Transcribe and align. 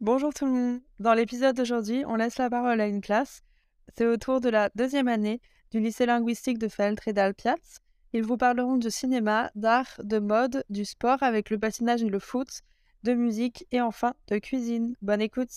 Bonjour 0.00 0.32
tout 0.32 0.46
le 0.46 0.52
monde. 0.52 0.80
Dans 0.98 1.12
l'épisode 1.12 1.54
d'aujourd'hui, 1.54 2.04
on 2.06 2.14
laisse 2.14 2.38
la 2.38 2.48
parole 2.48 2.80
à 2.80 2.86
une 2.86 3.02
classe. 3.02 3.42
C'est 3.94 4.06
au 4.06 4.16
tour 4.16 4.40
de 4.40 4.48
la 4.48 4.70
deuxième 4.74 5.08
année 5.08 5.42
du 5.70 5.78
lycée 5.78 6.06
linguistique 6.06 6.56
de 6.56 6.68
Feltre 6.68 7.08
et 7.08 7.12
d'Alpiaz. 7.12 7.80
Ils 8.14 8.22
vous 8.22 8.38
parleront 8.38 8.78
de 8.78 8.88
cinéma, 8.88 9.50
d'art, 9.54 10.00
de 10.02 10.18
mode, 10.18 10.64
du 10.70 10.86
sport 10.86 11.22
avec 11.22 11.50
le 11.50 11.58
patinage 11.58 12.02
et 12.02 12.08
le 12.08 12.18
foot, 12.18 12.48
de 13.02 13.12
musique 13.12 13.66
et 13.72 13.82
enfin 13.82 14.14
de 14.28 14.38
cuisine. 14.38 14.94
Bonne 15.02 15.20
écoute. 15.20 15.52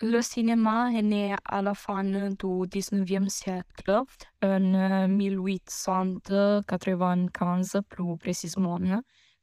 Le 0.00 0.20
cinéma 0.20 0.90
est 0.92 1.02
né 1.02 1.36
à 1.44 1.62
la 1.62 1.74
fin 1.74 2.02
du 2.02 2.10
19e 2.10 3.28
siècle, 3.28 4.02
en 4.42 5.08
1895 5.08 7.80
plus 7.88 8.16
précisément, 8.16 8.80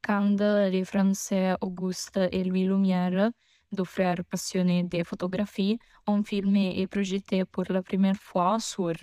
quand 0.06 0.40
les 0.70 0.86
Français 0.86 1.56
Auguste 1.62 2.20
et 2.32 2.44
Louis 2.44 2.66
Lumière, 2.66 3.32
deux 3.72 3.84
frères 3.84 4.24
passionnés 4.30 4.84
de 4.84 5.04
photographie, 5.04 5.80
ont 6.06 6.24
filmé 6.24 6.80
et 6.80 6.86
projeté 6.86 7.44
pour 7.46 7.64
la 7.70 7.82
première 7.82 8.16
fois 8.16 8.60
sur 8.60 8.94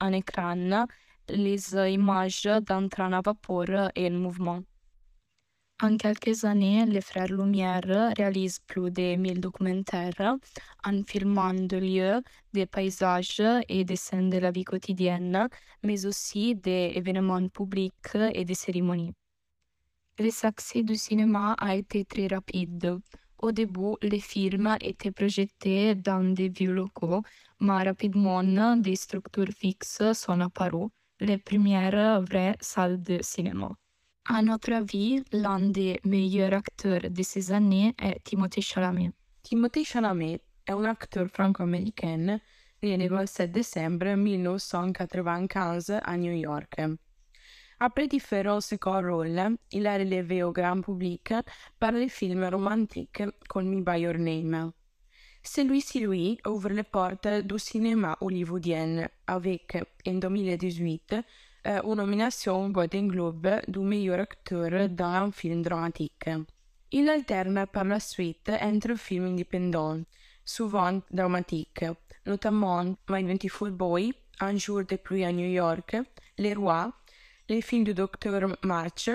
un 0.00 0.12
écran 0.12 0.86
les 1.28 1.74
images 1.74 2.48
d'un 2.66 2.88
train 2.88 3.12
à 3.12 3.22
vapeur 3.22 3.90
et 3.94 4.08
en 4.08 4.12
mouvement. 4.12 4.60
En 5.82 5.96
quelques 5.96 6.44
années, 6.44 6.84
les 6.86 7.00
frères 7.00 7.32
Lumière 7.32 8.14
réalisent 8.16 8.60
plus 8.60 8.90
de 8.90 9.16
1000 9.16 9.40
documentaires 9.40 10.36
en 10.84 11.02
filmant 11.02 11.54
des 11.54 11.80
lieux, 11.80 12.22
des 12.52 12.66
paysages 12.66 13.42
et 13.68 13.84
des 13.84 13.96
scènes 13.96 14.30
de 14.30 14.38
la 14.38 14.50
vie 14.50 14.64
quotidienne, 14.64 15.48
mais 15.82 16.04
aussi 16.04 16.54
des 16.54 16.92
événements 16.94 17.48
publics 17.48 18.16
et 18.34 18.44
des 18.44 18.54
cérémonies. 18.54 19.14
Le 20.18 20.30
succès 20.30 20.82
du 20.82 20.96
cinéma 20.96 21.54
a 21.58 21.76
été 21.76 22.06
très 22.06 22.26
rapide. 22.26 22.98
Au 23.38 23.52
début, 23.52 23.96
les 24.00 24.20
films 24.20 24.74
étaient 24.80 25.10
projetés 25.10 25.94
dans 25.94 26.32
des 26.34 26.48
vieux 26.48 26.72
locaux, 26.72 27.22
mais 27.60 27.84
rapidement, 27.84 28.42
des 28.76 28.96
structures 28.96 29.52
fixes 29.54 30.12
sont 30.14 30.40
apparues, 30.40 30.88
les 31.20 31.36
premières 31.36 32.22
vraies 32.22 32.56
salles 32.60 33.02
de 33.02 33.18
cinéma. 33.20 33.70
À 34.24 34.40
notre 34.40 34.72
avis, 34.72 35.22
l'un 35.32 35.60
des 35.60 36.00
meilleurs 36.04 36.54
acteurs 36.54 37.10
de 37.10 37.22
ces 37.22 37.52
années 37.52 37.94
est 37.98 38.24
Timothée 38.24 38.62
Chalamet. 38.62 39.12
Timothée 39.42 39.84
Chalamet 39.84 40.40
è 40.64 40.72
un 40.72 40.86
acteur 40.86 41.28
franco-américain 41.28 42.40
né 42.82 43.08
le 43.08 43.26
7 43.26 43.50
décembre 43.50 44.16
1995 44.16 45.90
à 46.02 46.16
New 46.16 46.32
York. 46.32 46.80
Après 47.78 48.08
différents 48.08 48.62
second 48.62 49.02
rôles, 49.02 49.58
il 49.70 49.86
a 49.86 49.98
relevé 49.98 50.42
au 50.42 50.50
grand 50.50 50.80
public 50.80 51.34
par 51.78 51.92
le 51.92 52.08
film 52.08 52.42
romantique 52.44 53.22
Call 53.50 53.64
Me 53.64 53.82
By 53.82 54.00
Your 54.00 54.14
Name. 54.14 54.72
Celui-ci 55.42 56.00
lui 56.00 56.38
ouvre 56.46 56.70
les 56.70 56.84
portes 56.84 57.28
du 57.44 57.58
cinéma 57.58 58.16
hollywoodien 58.22 59.06
avec, 59.26 59.76
en 60.06 60.14
2018, 60.14 61.16
euh, 61.66 61.82
une 61.84 61.94
nomination 61.96 62.70
Golden 62.70 63.08
Globe 63.08 63.60
du 63.68 63.80
meilleur 63.80 64.20
acteur 64.20 64.88
dans 64.88 65.26
un 65.26 65.30
film 65.30 65.60
dramatique. 65.60 66.30
Il 66.90 67.10
alterne 67.10 67.66
par 67.70 67.84
la 67.84 68.00
suite 68.00 68.50
entre 68.62 68.96
films 68.96 69.26
indépendants, 69.26 70.00
souvent 70.46 71.02
dramatiques, 71.10 71.84
notamment 72.24 72.96
My 73.10 73.22
24 73.22 73.68
Boy, 73.68 74.14
Un 74.40 74.56
jour 74.56 74.84
de 74.84 74.96
pluie 74.96 75.24
à 75.24 75.32
New 75.32 75.48
York, 75.48 75.94
Les 76.38 76.54
Rois, 76.54 76.92
les 77.48 77.62
films 77.62 77.84
du 77.84 77.94
Dr. 77.94 78.56
March 78.62 79.08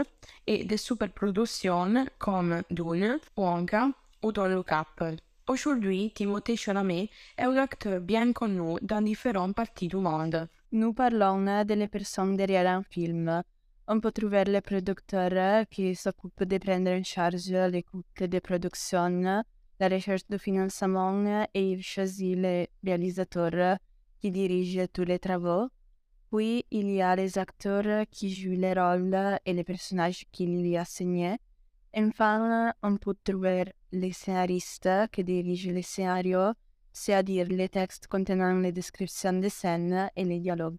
et 0.48 0.64
des 0.64 0.78
superproductions 0.78 2.06
comme 2.18 2.62
Dune, 2.70 3.20
Wonka 3.36 3.90
ou 4.24 4.32
Don't 4.32 4.54
Look 4.54 4.72
Up. 4.72 5.18
Aujourd'hui, 5.48 6.12
Timothée 6.16 6.56
Chalamet 6.56 7.10
est 7.38 7.44
un 7.44 7.58
acteur 7.58 8.00
bien 8.00 8.32
connu 8.32 8.78
dans 8.82 9.02
différentes 9.02 9.56
parties 9.56 9.90
du 9.90 9.98
monde. 9.98 10.48
Nous 10.72 10.94
parlons 10.94 11.66
delle 11.66 11.90
personnes 11.90 12.38
derrière 12.38 12.68
un 12.68 12.84
film. 12.84 13.44
On 13.88 14.00
peut 14.00 14.12
trouver 14.12 14.46
le 14.46 14.62
producteur 14.62 15.66
qui 15.70 15.94
s'occupe 15.96 16.44
de 16.46 16.58
prendre 16.58 16.92
en 16.92 17.04
charge 17.04 17.50
l'écoute 17.50 18.06
de 18.22 18.40
production, 18.40 19.44
la 19.80 19.90
recherche 19.90 20.28
de 20.30 20.38
financement 20.38 21.46
et 21.54 21.72
il 21.72 21.84
choisit 21.84 22.38
le 22.38 22.68
réalisateur 22.86 23.78
qui 24.22 24.32
dirige 24.32 24.88
tous 24.94 25.04
les 25.04 25.20
travaux. 25.20 25.68
Puis, 26.32 26.66
il 26.72 26.90
y 26.92 27.02
a 27.02 27.16
les 27.16 27.38
acteurs 27.38 28.06
qui 28.10 28.34
jouent 28.34 28.52
les 28.52 28.74
rôles 28.74 29.40
et 29.46 29.54
les 29.54 29.64
personnages 29.64 30.26
qu'il 30.32 30.62
lui 30.62 30.78
a 30.78 30.82
assignés. 30.82 31.38
Enfin, 31.96 32.74
on 32.82 32.96
peut 32.98 33.16
trouver 33.24 33.66
les 33.92 34.14
scénaristes 34.14 34.90
qui 35.12 35.24
dirigent 35.24 35.72
les 35.72 35.82
scénarios 35.82 36.54
c'est-à-dire 36.94 37.48
les 37.48 37.70
textes 37.70 38.08
contenant 38.08 38.60
les 38.60 38.72
descriptions 38.72 39.34
des 39.34 39.50
scènes 39.50 40.10
et 40.16 40.26
les 40.26 40.40
dialogues. 40.40 40.78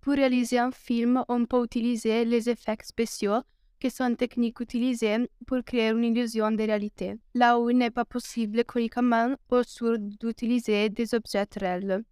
Pour 0.00 0.14
réaliser 0.14 0.58
un 0.58 0.70
film, 0.70 1.24
on 1.28 1.46
peut 1.46 1.64
utiliser 1.64 2.24
les 2.24 2.48
effets 2.48 2.78
spéciaux, 2.82 3.42
qui 3.78 3.90
sont 3.90 4.14
techniques 4.14 4.60
utilisées 4.60 5.28
pour 5.46 5.62
créer 5.62 5.90
une 5.90 6.04
illusion 6.04 6.50
de 6.50 6.62
réalité, 6.62 7.16
là 7.34 7.58
où 7.58 7.68
il 7.68 7.76
n'est 7.76 7.90
pas 7.90 8.06
possible 8.06 8.64
chroniquement 8.64 9.34
ou 9.50 9.62
sur 9.64 9.98
d'utiliser 9.98 10.88
des 10.88 11.14
objets 11.14 11.46
réels. 11.56 12.02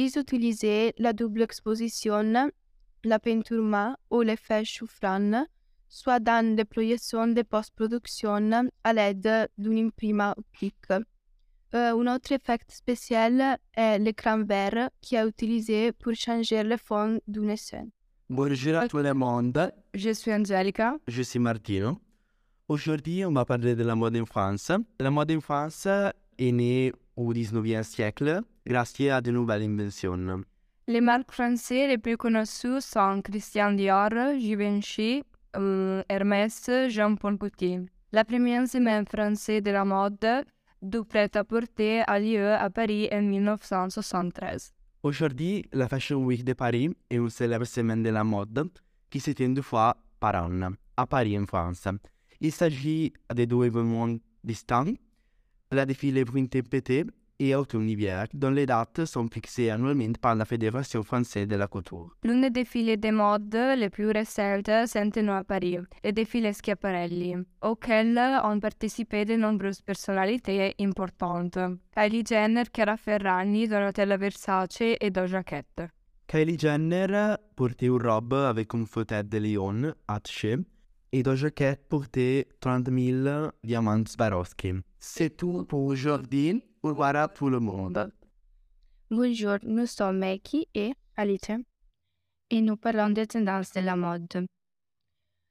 Ils 0.00 0.16
utilisaient 0.16 0.94
la 0.98 1.12
double 1.12 1.42
exposition, 1.42 2.52
la 3.02 3.18
peinture 3.18 3.96
ou 4.12 4.20
l'effet 4.20 4.64
chauffant, 4.64 5.44
soit 5.88 6.20
dans 6.20 6.56
les 6.56 6.64
projections 6.64 7.26
de 7.26 7.42
post-production 7.42 8.68
à 8.84 8.92
l'aide 8.92 9.48
d'une 9.58 9.86
imprima 9.86 10.36
optique. 10.38 10.92
Euh, 10.92 12.00
un 12.00 12.14
autre 12.14 12.30
effet 12.30 12.60
spécial 12.68 13.58
est 13.76 13.98
l'écran 13.98 14.44
vert 14.44 14.88
qui 15.00 15.16
est 15.16 15.26
utilisé 15.26 15.90
pour 15.90 16.14
changer 16.14 16.62
le 16.62 16.76
fond 16.76 17.18
d'une 17.26 17.56
scène. 17.56 17.90
Bonjour 18.30 18.76
à 18.76 18.86
tout 18.86 18.98
le 18.98 19.14
monde. 19.14 19.72
Je 19.94 20.10
suis 20.10 20.32
Angelica. 20.32 20.96
Je 21.08 21.22
suis 21.22 21.40
Martino. 21.40 21.98
Aujourd'hui, 22.68 23.24
on 23.24 23.32
va 23.32 23.44
parler 23.44 23.74
de 23.74 23.82
la 23.82 23.96
mode 23.96 24.16
en 24.16 24.26
France. 24.26 24.70
La 25.00 25.10
mode 25.10 25.32
en 25.32 25.40
France 25.40 25.88
est 26.38 26.52
née 26.52 26.92
au 27.18 27.34
19e 27.34 27.82
siècle 27.82 28.42
grâce 28.64 29.00
à 29.00 29.20
de 29.20 29.30
nouvelles 29.30 29.64
inventions. 29.64 30.44
Les 30.86 31.00
marques 31.00 31.32
françaises 31.32 31.88
les 31.88 31.98
plus 31.98 32.16
connues 32.16 32.46
sont 32.80 33.20
Christian 33.22 33.72
Dior, 33.72 34.10
Givenchy, 34.38 35.22
euh, 35.56 36.02
Hermès, 36.08 36.70
Jean-Paul 36.88 37.36
Gaultier. 37.36 37.80
La 38.12 38.24
première 38.24 38.66
semaine 38.66 39.04
française 39.04 39.62
de 39.62 39.70
la 39.70 39.84
mode 39.84 40.44
du 40.80 41.04
prêt-à-porter 41.04 42.02
a 42.06 42.18
lieu 42.20 42.52
à 42.52 42.70
Paris 42.70 43.08
en 43.12 43.22
1973. 43.22 44.72
Aujourd'hui, 45.02 45.64
la 45.72 45.88
Fashion 45.88 46.24
Week 46.24 46.44
de 46.44 46.52
Paris 46.54 46.90
est 47.10 47.16
une 47.16 47.28
célèbre 47.28 47.66
semaine 47.66 48.02
de 48.02 48.10
la 48.10 48.24
mode 48.24 48.70
qui 49.10 49.20
se 49.20 49.32
tient 49.32 49.50
deux 49.50 49.62
fois 49.62 49.96
par 50.20 50.36
an 50.36 50.70
à 50.96 51.06
Paris 51.06 51.38
en 51.38 51.46
France. 51.46 51.86
Il 52.40 52.52
s'agit 52.52 53.12
de 53.34 53.44
deux 53.44 53.64
événements 53.64 54.16
distincts, 54.44 54.94
la 55.70 55.84
défilé 55.84 56.24
printemps-été 56.24 57.04
et 57.40 57.54
automne-hiver, 57.54 58.26
dont 58.34 58.50
les 58.50 58.66
dates 58.66 59.04
sont 59.04 59.28
fixées 59.28 59.70
annuellement 59.70 60.12
par 60.20 60.34
la 60.34 60.44
Fédération 60.44 61.02
française 61.04 61.46
de 61.46 61.54
la 61.56 61.68
couture. 61.68 62.10
L'un 62.24 62.40
des 62.40 62.50
défilés 62.50 62.96
de 62.96 63.10
mode 63.10 63.54
les 63.76 63.90
plus 63.90 64.10
récents 64.10 64.60
s'est 64.86 65.10
tenu 65.10 65.30
à 65.30 65.44
Paris, 65.44 65.78
le 66.02 66.12
défilé 66.12 66.52
Schiaparelli, 66.52 67.36
auquel 67.62 68.18
ont 68.42 68.58
participé 68.58 69.24
de 69.24 69.36
nombreuses 69.36 69.82
personnalités 69.82 70.74
importantes. 70.80 71.58
Kylie 71.94 72.24
Jenner, 72.26 72.64
Chiara 72.74 72.96
Ferragni, 72.96 73.68
Donatella 73.68 74.16
Versace 74.16 74.96
et 75.00 75.10
Doja 75.10 75.44
Cat. 75.44 75.88
Kylie 76.26 76.58
Jenner 76.58 77.36
portait 77.54 77.86
une 77.86 78.02
robe 78.02 78.34
avec 78.34 78.74
une 78.74 78.86
fauteuil 78.86 79.24
de 79.24 79.38
lion 79.38 79.94
haché 80.08 80.56
et 81.12 81.22
Doja 81.22 81.50
Cat 81.50 81.76
portait 81.88 82.48
30 82.60 82.90
000 82.90 83.50
diamants 83.62 84.04
Swarovski. 84.06 84.74
C'est 84.98 85.36
tout 85.36 85.64
pour 85.64 85.84
aujourd'hui. 85.84 86.62
À 86.84 87.28
tout 87.28 87.50
le 87.50 87.60
monde. 87.60 88.12
Bonjour, 89.10 89.58
nous 89.62 89.86
sommes 89.86 90.18
Meki 90.18 90.68
et 90.74 90.92
Alice 91.16 91.50
et 92.50 92.60
nous 92.60 92.76
parlons 92.76 93.10
des 93.10 93.26
tendances 93.26 93.72
de 93.72 93.80
la 93.80 93.96
mode. 93.96 94.46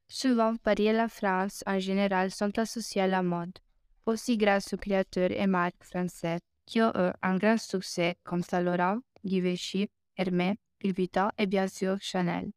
Souvent, 0.08 0.56
Paris 0.56 0.86
et 0.86 0.92
la 0.92 1.08
France 1.08 1.62
en 1.66 1.78
général 1.78 2.30
sont 2.30 2.58
associés 2.58 3.02
à 3.02 3.06
la 3.06 3.22
mode, 3.22 3.58
aussi 4.06 4.36
grâce 4.36 4.72
aux 4.72 4.78
créateurs 4.78 5.30
et 5.30 5.46
marques 5.46 5.84
français 5.84 6.38
qui 6.66 6.80
ont 6.80 6.92
eu 6.96 7.12
un 7.22 7.36
grand 7.36 7.58
succès 7.58 8.16
comme 8.24 8.42
Saint 8.42 8.62
Laurent, 8.62 8.98
Givenchy, 9.24 9.88
Hermès, 10.16 10.56
Louis 10.82 11.10
et 11.38 11.46
bien 11.46 11.68
sûr 11.68 11.98
Chanel. 12.00 12.50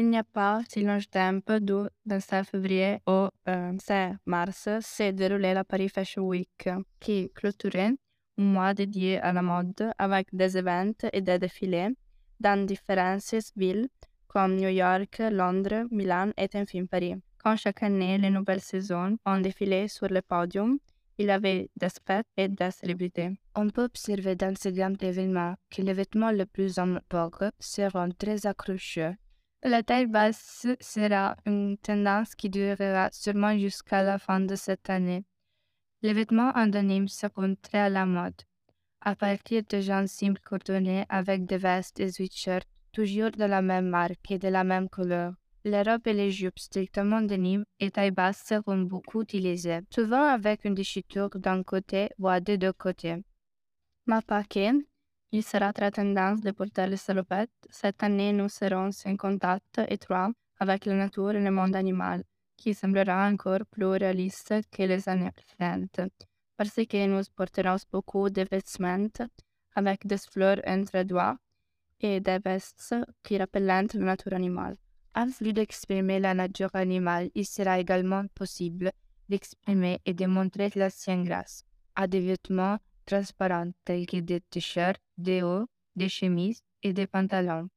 Il 0.00 0.10
n'y 0.10 0.16
a 0.16 0.22
pas 0.22 0.60
si 0.68 0.84
longtemps 0.84 1.40
du 1.60 1.88
27 2.06 2.46
février 2.46 2.98
au 3.04 3.30
euh, 3.48 3.72
5 3.80 4.18
mars 4.26 4.68
s'est 4.80 5.12
déroulé 5.12 5.52
la 5.52 5.64
Paris 5.64 5.88
Fashion 5.88 6.22
Week 6.22 6.68
qui 7.00 7.32
clôturait 7.34 7.94
un 8.38 8.44
mois 8.44 8.74
dédié 8.74 9.18
à 9.18 9.32
la 9.32 9.42
mode 9.42 9.92
avec 9.98 10.28
des 10.32 10.56
événements 10.56 11.10
et 11.12 11.20
des 11.20 11.40
défilés 11.40 11.88
dans 12.38 12.64
différentes 12.64 13.34
villes 13.56 13.88
comme 14.28 14.54
New 14.54 14.68
York, 14.68 15.20
Londres, 15.32 15.88
Milan 15.90 16.30
et 16.36 16.48
enfin 16.54 16.86
Paris. 16.86 17.16
Quand 17.42 17.56
chaque 17.56 17.82
année 17.82 18.18
les 18.18 18.30
nouvelles 18.30 18.60
saisons 18.60 19.18
ont 19.26 19.40
défilé 19.40 19.88
sur 19.88 20.06
le 20.06 20.22
podium, 20.22 20.78
Il 21.20 21.30
avait 21.30 21.68
des 21.76 21.88
fêtes 22.06 22.28
et 22.36 22.46
des 22.46 22.70
célébrités. 22.70 23.30
On 23.56 23.68
peut 23.70 23.86
observer 23.86 24.36
dans 24.36 24.54
ce 24.54 24.68
grand 24.68 25.02
événement 25.02 25.56
que 25.68 25.82
les 25.82 25.92
vêtements 25.92 26.30
les 26.30 26.46
plus 26.46 26.78
en 26.78 27.00
vogue 27.10 27.50
seront 27.58 28.10
très 28.16 28.46
accrocheux. 28.46 29.16
La 29.64 29.82
taille 29.82 30.06
basse 30.06 30.66
sera 30.80 31.36
une 31.44 31.76
tendance 31.78 32.36
qui 32.36 32.48
durera 32.48 33.10
sûrement 33.12 33.58
jusqu'à 33.58 34.04
la 34.04 34.18
fin 34.18 34.38
de 34.38 34.54
cette 34.54 34.88
année. 34.88 35.24
Les 36.02 36.12
vêtements 36.12 36.52
anonymes 36.52 37.08
seront 37.08 37.56
très 37.60 37.78
à 37.78 37.88
la 37.88 38.06
mode. 38.06 38.40
À 39.00 39.16
partir 39.16 39.62
de 39.68 39.80
gens 39.80 40.06
simples 40.06 40.40
cotonés 40.44 41.04
avec 41.08 41.44
des 41.44 41.58
vestes 41.58 41.98
et 41.98 42.12
sweatshirts 42.12 42.68
toujours 42.92 43.32
de 43.32 43.44
la 43.44 43.60
même 43.60 43.88
marque 43.88 44.30
et 44.30 44.38
de 44.38 44.48
la 44.48 44.62
même 44.62 44.88
couleur. 44.88 45.34
Les 45.64 45.82
robes 45.82 46.06
et 46.06 46.12
les 46.12 46.30
jupes 46.30 46.58
strictement 46.58 47.20
denim 47.20 47.64
et 47.80 47.90
taille 47.90 48.12
basse 48.12 48.44
seront 48.46 48.82
beaucoup 48.82 49.22
utilisées, 49.22 49.80
souvent 49.92 50.22
avec 50.22 50.64
une 50.64 50.74
déchiture 50.74 51.30
d'un 51.30 51.64
côté 51.64 52.10
ou 52.18 52.28
des 52.40 52.58
deux 52.58 52.72
côtés. 52.72 53.16
Ma 54.06 54.22
paquet, 54.22 54.72
il 55.32 55.42
sera 55.42 55.72
très 55.72 55.90
tendance 55.90 56.40
de 56.40 56.50
porter 56.52 56.86
les 56.86 56.96
salopettes. 56.96 57.50
Cette 57.70 58.02
année, 58.02 58.32
nous 58.32 58.48
serons 58.48 58.90
en 59.04 59.16
contact 59.16 59.80
étroit 59.88 60.30
avec 60.58 60.86
la 60.86 60.94
nature 60.94 61.32
et 61.32 61.42
le 61.42 61.50
monde 61.50 61.76
animal, 61.76 62.24
qui 62.56 62.74
semblera 62.74 63.28
encore 63.28 63.64
plus 63.70 63.86
réaliste 63.86 64.54
que 64.70 64.82
les 64.82 65.08
années 65.08 65.30
précédentes, 65.32 66.00
parce 66.56 66.74
que 66.74 67.06
nous 67.06 67.22
porterons 67.36 67.76
beaucoup 67.92 68.30
de 68.30 68.46
vêtements 68.50 69.28
avec 69.74 70.06
des 70.06 70.18
fleurs 70.18 70.60
entre 70.66 71.02
doigts 71.04 71.36
et 72.00 72.20
des 72.20 72.38
vestes 72.38 72.94
qui 73.22 73.38
rappellent 73.38 73.66
la 73.66 73.82
nature 73.82 74.32
animale. 74.32 74.76
En 75.14 75.30
plus 75.30 75.52
d'exprimer 75.52 76.20
la 76.20 76.34
nature 76.34 76.70
animale, 76.74 77.30
il 77.34 77.46
sera 77.46 77.78
également 77.78 78.24
possible 78.34 78.92
d'exprimer 79.28 80.00
et 80.04 80.14
de 80.14 80.26
montrer 80.26 80.70
l'ancienne 80.74 81.24
grâce 81.24 81.64
à 81.94 82.06
des 82.06 82.20
vêtements 82.20 82.78
transparents 83.08 83.72
tels 83.84 84.06
que 84.06 84.18
des 84.20 84.40
t-shirts, 84.40 85.00
des 85.16 85.42
hauts, 85.42 85.66
des 85.96 86.10
chemises 86.10 86.62
et 86.82 86.92
des 86.92 87.06
pantalons. 87.06 87.68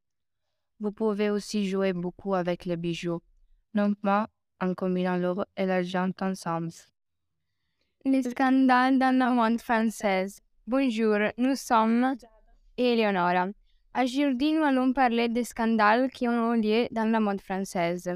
Vous 0.80 0.92
pouvez 0.92 1.30
aussi 1.30 1.68
jouer 1.70 1.94
beaucoup 1.94 2.36
avec 2.36 2.66
les 2.66 2.76
bijoux, 2.76 3.22
non 3.74 3.94
pas 3.94 4.28
en 4.60 4.74
combinant 4.74 5.18
l'or 5.18 5.46
et 5.56 5.66
l'argent 5.66 6.12
ensemble. 6.20 6.72
Les 8.04 8.24
scandales 8.24 9.00
dans 9.00 9.18
la 9.18 9.30
mode 9.32 9.62
française. 9.62 10.42
Bonjour, 10.68 11.18
nous 11.38 11.56
sommes 11.56 12.16
Eleonora. 12.78 13.48
Aujourd'hui, 13.96 14.54
nous 14.54 14.64
allons 14.64 14.92
parler 14.94 15.30
des 15.30 15.44
scandales 15.44 16.10
qui 16.12 16.28
ont 16.28 16.54
lieu 16.54 16.88
dans 16.92 17.10
la 17.12 17.20
mode 17.20 17.42
française, 17.42 18.10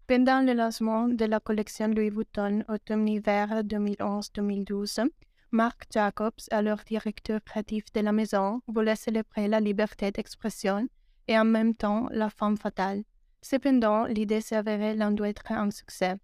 Pendant 0.08 0.42
le 0.42 0.54
lancement 0.54 1.08
de 1.08 1.26
la 1.26 1.40
collection 1.40 1.90
Louis 1.90 2.10
Vuitton 2.10 2.64
automne-hiver 2.70 3.64
2011-2012, 3.64 5.08
Marc 5.52 5.86
Jacobs, 5.94 6.48
alors 6.50 6.80
directeur 6.88 7.44
créatif 7.44 7.86
de 7.94 8.02
la 8.02 8.12
maison, 8.12 8.62
voulait 8.68 8.96
célébrer 8.96 9.48
la 9.48 9.60
liberté 9.60 10.10
d'expression 10.12 10.88
et 11.28 11.38
en 11.38 11.46
même 11.46 11.76
temps 11.76 12.08
la 12.12 12.30
femme 12.30 12.58
fatale. 12.58 13.04
Cependant, 13.44 14.06
l'idée 14.06 14.40
s'avérait 14.40 14.96
loin 14.96 15.12
d'être 15.12 15.52
un 15.52 15.70
succès, 15.70 16.16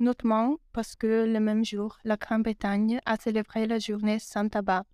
notamment 0.00 0.56
parce 0.72 0.96
que 0.96 1.26
le 1.26 1.38
même 1.38 1.66
jour, 1.66 1.98
la 2.02 2.16
Grande-Bretagne 2.16 2.98
a 3.04 3.16
célébré 3.16 3.66
la 3.66 3.78
journée 3.78 4.18
sans 4.18 4.48
tabac. 4.48 4.84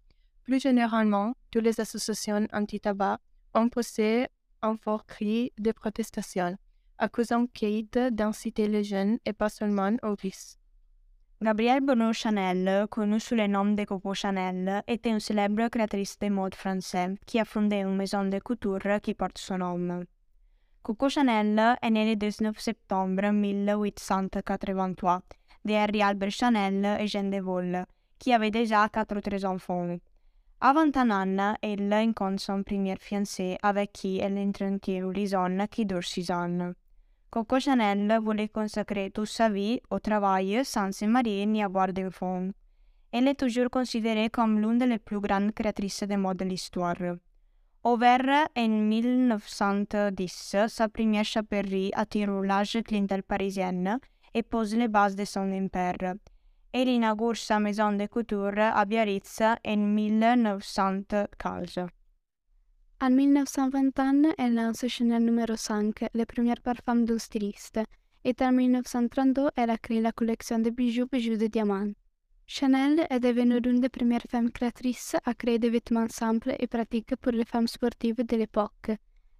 Plus 0.42 0.60
généralement, 0.60 1.34
toutes 1.52 1.62
les 1.62 1.80
associations 1.80 2.48
anti-tabac 2.52 3.20
ont 3.54 3.68
poussé 3.68 4.26
un 4.60 4.76
fort 4.76 5.06
cri 5.06 5.52
de 5.56 5.70
protestation, 5.70 6.56
accusant 6.98 7.46
Kate 7.46 8.12
d'inciter 8.12 8.66
les 8.66 8.82
jeunes 8.82 9.18
et 9.24 9.32
pas 9.32 9.48
seulement 9.48 9.96
au 10.02 10.16
vice. 10.20 10.58
Gabrielle 11.40 11.80
Bonneau 11.80 12.12
Chanel, 12.12 12.88
connue 12.88 13.20
sous 13.20 13.36
le 13.36 13.46
nom 13.46 13.66
de 13.66 13.84
Coco 13.84 14.14
Chanel, 14.14 14.82
était 14.88 15.10
une 15.10 15.20
célèbre 15.20 15.68
créatrice 15.68 16.18
de 16.18 16.28
mode 16.28 16.56
français 16.56 17.14
qui 17.24 17.38
a 17.38 17.44
fondé 17.44 17.76
une 17.76 17.94
maison 17.94 18.24
de 18.24 18.40
couture 18.40 19.00
qui 19.00 19.14
porte 19.14 19.38
son 19.38 19.58
nom. 19.58 20.04
Coco 20.84 21.08
Chanel 21.08 21.76
est 21.80 21.90
née 21.90 22.10
le 22.10 22.16
19 22.16 22.58
septembre 22.58 23.30
1883 23.30 25.22
de 25.64 25.74
Henri 25.74 26.02
Albert 26.02 26.32
Chanel 26.32 26.98
et 26.98 27.06
Jeanne 27.06 27.30
de 27.30 27.38
Vol, 27.38 27.84
qui 28.18 28.32
avait 28.32 28.50
quatre 28.50 29.16
autres 29.16 29.44
enfants. 29.44 29.96
À 30.60 30.72
21 30.72 31.38
ans, 31.38 31.54
elle 31.62 31.88
rencontre 31.88 32.42
son 32.42 32.64
premier 32.64 32.96
fiancé 32.96 33.56
avec 33.62 33.92
qui 33.92 34.18
elle 34.18 34.36
entretient 34.36 35.04
une 35.04 35.12
liaison 35.12 35.56
qui 35.70 35.86
dure 35.86 36.02
six 36.02 36.32
ans. 36.32 36.72
Coco 37.30 37.60
Chanel 37.60 38.18
voulait 38.20 38.48
consacrer 38.48 39.12
toute 39.12 39.26
sa 39.26 39.50
vie 39.50 39.80
au 39.88 40.00
travail 40.00 40.64
sans 40.64 40.90
se 40.90 41.04
marier 41.04 41.46
ni 41.46 41.62
avoir 41.62 41.92
d'enfants. 41.92 42.48
Elle 43.12 43.28
est 43.28 43.38
toujours 43.38 43.70
considérée 43.70 44.30
comme 44.30 44.58
l'une 44.58 44.78
des 44.78 44.98
plus 44.98 45.20
grandes 45.20 45.52
créatrices 45.52 46.02
de 46.02 46.16
mode 46.16 46.38
de 46.38 46.44
l'histoire. 46.44 46.96
Ouvert 47.84 48.46
en 48.54 48.68
1910 48.68 50.56
sa 50.68 50.88
première 50.88 51.24
chaperie 51.24 51.90
attire 51.94 52.30
l'âge 52.30 52.78
clientèle 52.84 53.24
parisienne 53.24 53.98
et 54.32 54.44
pose 54.44 54.76
les 54.76 54.86
bases 54.86 55.16
de 55.16 55.24
son 55.24 55.50
impère. 55.50 56.14
Elle 56.72 56.88
inaugure 56.88 57.36
sa 57.36 57.58
maison 57.58 57.90
de 57.90 58.06
couture 58.06 58.56
à 58.56 58.84
Biarritz 58.84 59.42
en 59.66 59.76
1915. 59.76 61.80
En 63.00 63.10
1921, 63.10 64.32
elle 64.38 64.54
lance 64.54 64.86
Chanel 64.86 65.24
numéro 65.24 65.56
5, 65.56 66.04
le 66.14 66.24
premier 66.24 66.54
parfum 66.62 66.94
d'un 66.94 67.18
styliste, 67.18 67.80
et 68.22 68.36
en 68.42 68.52
1932, 68.52 69.48
elle 69.56 69.70
a 69.70 69.78
la 69.88 70.12
collection 70.12 70.60
de 70.60 70.70
bijoux 70.70 71.08
bijoux 71.10 71.36
de 71.36 71.48
diamants. 71.48 71.90
Chanel 72.54 73.06
est 73.08 73.20
devenue 73.20 73.60
l'une 73.60 73.80
des 73.80 73.88
premières 73.88 74.26
femmes 74.28 74.50
créatrices 74.50 75.16
à 75.24 75.32
créer 75.32 75.58
des 75.58 75.70
vêtements 75.70 76.10
simples 76.10 76.54
et 76.58 76.66
pratiques 76.66 77.16
pour 77.16 77.32
les 77.32 77.46
femmes 77.46 77.66
sportives 77.66 78.26
de 78.26 78.36
l'époque. 78.36 78.90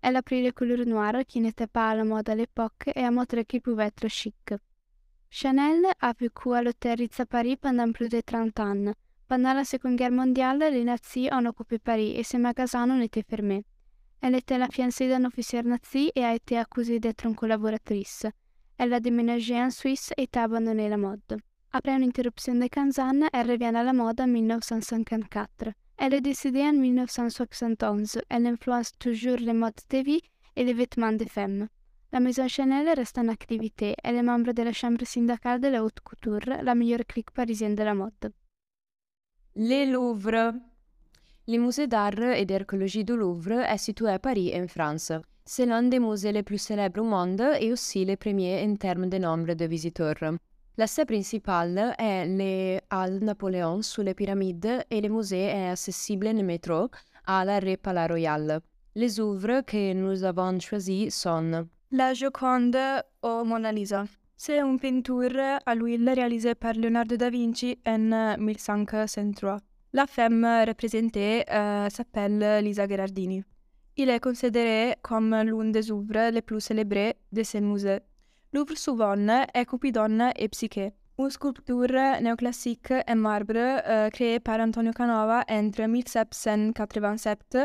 Elle 0.01 0.17
a 0.17 0.23
pris 0.23 0.41
les 0.43 0.53
couleurs 0.53 0.87
noires 0.87 1.23
qui 1.29 1.43
n'étaient 1.43 1.67
pas 1.67 1.91
à 1.91 1.95
la 1.95 2.05
mode 2.05 2.31
à 2.31 2.35
l'époque 2.35 2.89
et 2.97 3.05
a 3.05 3.11
montré 3.11 3.45
qu'ils 3.45 3.61
pouvaient 3.61 3.89
être 3.89 4.09
chic. 4.09 4.55
Chanel 5.29 5.85
a 6.01 6.15
vécu 6.19 6.55
à 6.55 6.63
l'hôtel 6.63 7.01
Ritz 7.01 7.21
à 7.21 7.27
Paris 7.27 7.59
pendant 7.59 7.93
plus 7.93 8.09
de 8.09 8.23
30 8.23 8.59
ans. 8.61 8.93
Pendant 9.29 9.53
la 9.53 9.65
Seconde 9.65 9.97
Guerre 9.97 10.11
mondiale, 10.11 10.65
les 10.73 10.83
nazis 10.83 11.29
ont 11.33 11.45
occupé 11.45 11.79
Paris 11.79 12.17
et 12.17 12.23
ses 12.23 12.39
magasins 12.39 12.89
ont 12.89 13.03
été 13.03 13.23
fermés. 13.23 13.67
Elle 14.23 14.37
était 14.37 14.57
la 14.57 14.69
fiancée 14.69 15.11
d'un 15.11 15.27
officier 15.27 15.63
nazi 15.63 16.11
et 16.17 16.25
a 16.25 16.35
été 16.35 16.57
accusée 16.57 16.99
d'être 16.99 17.27
une 17.27 17.37
collaboratrice. 17.37 18.25
Elle 18.79 18.95
a 18.95 19.01
déménagé 19.01 19.61
en 19.61 19.69
Suisse 19.69 20.15
et 20.17 20.31
a 20.35 20.45
abandonné 20.45 20.89
la 20.89 20.97
mode. 20.97 21.43
Après 21.75 21.93
une 21.97 22.05
interruption 22.05 22.55
de 22.55 22.67
15 22.67 22.99
ans, 22.99 23.29
elle 23.33 23.51
revient 23.51 23.75
à 23.75 23.83
la 23.83 23.95
mode 23.95 24.21
en 24.21 24.27
1954. 24.27 25.73
Elle 25.97 26.13
est 26.13 26.21
décédée 26.21 26.61
en 26.61 26.75
1971. 26.75 28.21
Elle 28.29 28.47
influence 28.47 28.93
toujours 28.99 29.39
les 29.39 29.55
modes 29.55 29.73
de 29.89 29.99
vie 29.99 30.21
et 30.55 30.65
les 30.65 30.75
vêtements 30.75 31.13
des 31.13 31.27
femmes. 31.27 31.69
La 32.13 32.21
Maison 32.21 32.47
Chanel 32.47 32.91
reste 32.95 33.17
en 33.17 33.29
activité. 33.29 33.95
Elle 34.05 34.17
est 34.17 34.23
membre 34.23 34.53
de 34.53 34.63
la 34.63 34.75
chambre 34.75 35.07
syndicale 35.07 35.63
de 35.63 35.69
la 35.69 35.83
haute 35.83 36.01
couture, 36.01 36.41
la 36.63 36.75
meilleure 36.75 37.07
clique 37.09 37.31
parisienne 37.31 37.75
de 37.75 37.83
la 37.83 37.95
mode. 37.95 38.33
Les 39.57 39.87
Louvres. 39.87 40.53
Le 41.49 41.59
musée 41.59 41.87
d'art 41.87 42.19
et 42.37 42.45
d'archéologie 42.45 43.05
du 43.05 43.17
Louvre 43.17 43.53
est 43.53 43.79
situé 43.79 44.11
à 44.11 44.19
Paris, 44.19 44.53
en 44.55 44.69
France. 44.69 45.13
C'est 45.47 45.65
l'un 45.65 45.85
des 45.85 46.01
musées 46.01 46.33
les 46.33 46.43
plus 46.43 46.59
célèbres 46.59 47.01
au 47.01 47.05
monde 47.05 47.43
et 47.59 47.73
aussi 47.73 48.05
le 48.05 48.17
premier 48.17 48.63
en 48.63 48.77
termes 48.77 49.09
de 49.09 49.17
nombre 49.17 49.55
de 49.55 49.65
visiteurs. 49.65 50.37
La 50.79 50.87
sede 50.87 51.09
principale 51.09 51.95
est 51.99 52.25
le 52.27 52.81
Hall 52.91 53.19
Napoléon 53.23 53.83
sous 53.83 54.01
les 54.01 54.15
pyramides 54.15 54.87
et 54.91 55.03
le 55.03 55.11
musée 55.11 55.45
est 55.45 55.69
accessible 55.69 56.29
en 56.29 56.43
métro 56.43 56.89
à 57.27 57.45
l'arrêt 57.45 57.77
Palais 57.77 58.07
Royal. 58.07 58.61
Les 58.95 59.21
œuvres 59.21 59.61
que 59.67 59.93
nous 59.93 60.25
avons 60.25 60.59
choisies 60.61 61.11
sont 61.11 61.69
La 61.91 62.15
Gioconde 62.15 62.79
o 63.23 63.45
Mona 63.45 63.71
Lisa. 63.71 64.05
C'est 64.35 64.61
une 64.61 64.81
peinture 64.81 65.61
à 65.67 65.75
l'huile 65.75 66.09
réalisée 66.09 66.55
par 66.55 66.73
Leonardo 66.73 67.19
da 67.19 67.29
Vinci 67.29 67.79
en 67.87 68.39
1503. 68.39 69.59
La 69.93 70.07
femme 70.07 70.65
représentée 70.67 71.45
euh, 71.51 71.91
s'appelle 71.91 72.65
Lisa 72.65 72.87
Gherardini. 72.87 73.45
Il 73.99 74.09
est 74.09 74.21
considéré 74.21 74.97
comme 75.03 75.37
l'une 75.43 75.71
des 75.71 75.93
œuvres 75.93 76.31
les 76.31 76.41
plus 76.41 76.61
célébrées 76.63 77.17
de 77.31 77.43
ce 77.43 77.59
musée. 77.59 77.99
L'œuvre 78.55 78.77
suivante 78.77 79.49
est 79.55 79.65
Cupidon 79.65 80.31
et 80.37 80.47
Psyché, 80.49 80.93
une 81.19 81.31
sculpture 81.31 82.21
néoclassique 82.21 82.93
en 83.09 83.17
marbre 83.17 83.55
euh, 83.57 84.11
créée 84.11 84.41
par 84.41 84.61
Antonio 84.61 84.93
Canova 84.93 85.43
entre 85.49 85.87
1787 85.87 87.57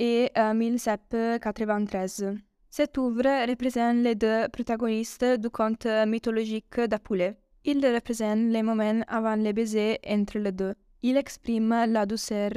et 0.00 0.28
euh, 0.36 0.52
1793. 0.52 2.34
Cette 2.68 2.98
œuvre 2.98 3.48
représente 3.48 3.98
les 3.98 4.16
deux 4.16 4.48
protagonistes 4.52 5.38
du 5.38 5.48
conte 5.48 5.86
mythologique 6.08 6.80
d'Apulée. 6.80 7.34
Il 7.64 7.86
représente 7.86 8.50
les 8.50 8.64
moments 8.64 9.02
avant 9.06 9.36
le 9.36 9.52
baiser 9.52 10.00
entre 10.08 10.40
les 10.40 10.50
deux. 10.50 10.74
Il 11.02 11.16
exprime 11.16 11.86
la 11.88 12.06
douceur 12.06 12.52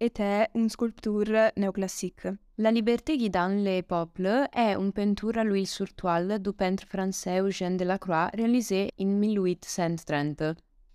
et 0.00 0.12
est 0.20 0.48
une 0.54 0.68
sculpture 0.68 1.50
néoclassique. 1.56 2.26
La 2.58 2.70
liberté 2.70 3.16
guidant 3.16 3.48
les 3.48 3.82
peuples 3.82 4.46
est 4.54 4.74
une 4.74 4.92
peinture 4.92 5.38
à 5.38 5.44
l'huile 5.44 5.66
sur 5.66 5.92
toile 5.94 6.38
du 6.40 6.52
peintre 6.52 6.86
français 6.86 7.40
Eugène 7.40 7.76
Delacroix 7.76 8.30
réalisée 8.34 8.90
en 9.00 9.06
1830. 9.06 10.42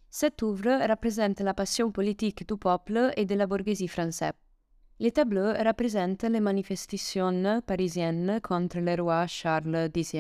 Cette 0.10 0.44
œuvre 0.44 0.88
représente 0.90 1.40
la 1.40 1.54
passion 1.54 1.92
politique 1.92 2.48
du 2.48 2.58
peuple 2.58 3.12
et 3.16 3.26
de 3.26 3.36
la 3.36 3.48
bourgeoisie 3.48 3.88
française. 3.88 4.34
Les 5.00 5.12
tableaux 5.12 5.54
représentent 5.54 6.24
les 6.24 6.42
manifestations 6.42 7.62
parisiennes 7.66 8.40
contre 8.42 8.80
le 8.80 9.02
roi 9.02 9.28
Charles 9.28 9.90
X. 9.96 10.16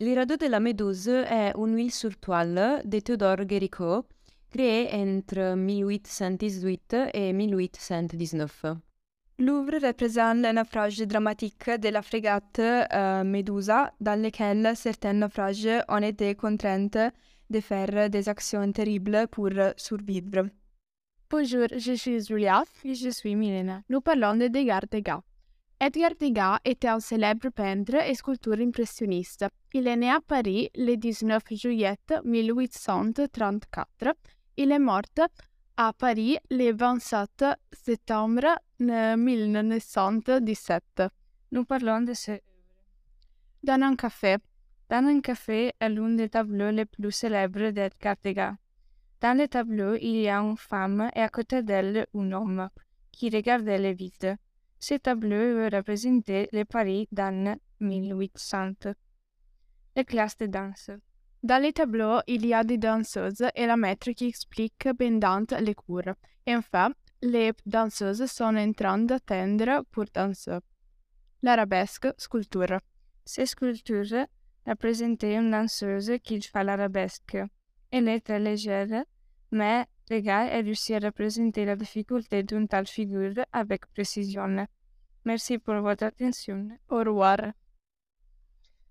Le 0.00 0.14
radeau 0.14 0.36
de 0.36 0.46
la 0.46 0.60
Méduse 0.60 1.08
est 1.08 1.52
une 1.56 1.74
huile 1.74 1.92
sur 1.92 2.16
toile 2.18 2.82
de 2.84 2.98
Théodore 3.00 3.48
Géricault, 3.48 4.04
créée 4.52 4.88
entre 4.92 5.56
1818 5.56 6.96
et 7.14 7.32
1819. 7.32 8.66
L'œuvre 9.38 9.86
représente 9.86 10.42
le 10.42 10.52
naufrage 10.52 10.98
dramatique 10.98 11.70
de 11.70 11.88
la 11.88 12.02
frégate 12.02 12.58
euh, 12.58 13.24
Médusa, 13.24 13.92
dans 13.98 14.22
lequel 14.22 14.76
certains 14.76 15.14
naufrages 15.14 15.82
ont 15.88 16.02
été 16.02 16.34
contraints 16.34 17.10
de 17.50 17.60
faire 17.60 18.10
des 18.10 18.28
actions 18.28 18.70
terribles 18.70 19.26
pour 19.30 19.50
survivre. 19.76 20.48
Bonjour, 21.30 21.66
je 21.76 21.94
suis 21.94 22.20
Julia 22.20 22.62
et 22.84 22.94
je 22.94 23.08
suis 23.08 23.34
Milena. 23.34 23.82
Nous 23.88 24.02
parlons 24.02 24.36
d'Edgar 24.36 24.82
Degas. 24.90 25.22
Edgar 25.80 26.12
Degas 26.20 26.58
était 26.64 26.88
un 26.88 27.00
célèbre 27.00 27.48
peintre 27.48 27.96
et 28.06 28.14
sculpteur 28.14 28.60
impressionniste. 28.60 29.46
Il 29.72 29.88
est 29.88 29.96
né 29.96 30.10
à 30.10 30.20
Paris 30.20 30.70
le 30.76 30.94
19 30.94 31.42
juillet 31.52 31.96
1834. 32.24 34.14
Il 34.58 34.70
est 34.70 34.78
mort 34.78 35.00
à 35.78 35.94
Paris 35.94 36.36
le 36.50 36.72
27 36.72 37.44
septembre 37.72 38.58
1917. 38.78 41.02
Nous 41.52 41.64
parlons 41.64 42.02
de 42.02 42.12
ce 42.12 42.32
Dans 43.62 43.80
un 43.80 43.96
café. 43.96 44.36
Dans 44.90 45.06
un 45.06 45.22
café 45.22 45.72
est 45.80 45.88
l'un 45.88 46.10
des 46.10 46.28
tableaux 46.28 46.70
les 46.70 46.84
plus 46.84 47.12
célèbres 47.12 47.70
d'Edgar 47.70 48.16
Degas. 48.22 48.56
Dans 49.22 49.38
le 49.38 49.48
tableau, 49.48 49.94
il 49.94 50.20
y 50.20 50.28
a 50.28 50.40
une 50.40 50.58
femme 50.58 51.10
et 51.14 51.22
à 51.22 51.30
côté 51.30 51.62
d'elle 51.62 52.06
un 52.14 52.32
homme 52.32 52.68
qui 53.10 53.30
regardait 53.30 53.78
le 53.78 53.94
vide. 53.96 54.36
Ce 54.78 54.96
tableau 54.96 55.70
représentait 55.70 56.50
le 56.52 56.64
Paris 56.64 57.08
dans 57.10 57.56
1800. 57.80 58.72
Les 59.96 60.04
classes 60.04 60.36
de 60.36 60.44
danse. 60.46 60.90
Dans 61.42 61.60
les 61.60 61.72
tableaux, 61.72 62.20
il 62.28 62.46
y 62.46 62.54
a 62.54 62.62
des 62.62 62.78
danseuses 62.78 63.44
et 63.56 63.66
la 63.66 63.76
maître 63.76 64.12
qui 64.12 64.28
explique 64.28 64.88
pendant 64.96 65.44
les 65.60 65.74
cours. 65.74 66.14
Enfin, 66.46 66.92
les 67.20 67.52
danseuses 67.66 68.26
sont 68.26 68.56
en 68.56 68.72
train 68.72 68.98
d'attendre 68.98 69.84
pour 69.90 70.04
danser. 70.14 70.58
L'arabesque, 71.42 72.06
sculpture. 72.16 72.78
Ces 73.24 73.46
sculptures 73.46 74.26
représentaient 74.66 75.34
une 75.34 75.50
danseuse 75.50 76.12
qui 76.22 76.40
fait 76.40 76.62
l'arabesque. 76.62 77.38
Elle 77.90 78.08
est 78.08 78.20
très 78.20 78.38
légère, 78.38 79.04
mais 79.50 79.86
gars 80.10 80.42
a 80.42 80.62
réussi 80.62 80.94
à 80.94 81.00
représenter 81.00 81.64
la 81.64 81.74
difficulté 81.74 82.44
d'une 82.44 82.68
telle 82.68 82.86
figure 82.86 83.44
avec 83.52 83.86
précision. 83.86 84.66
Merci 85.24 85.58
pour 85.58 85.74
votre 85.80 86.04
attention. 86.04 86.68
Au 86.88 86.98
revoir. 86.98 87.52